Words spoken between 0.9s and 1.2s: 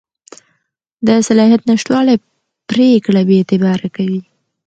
د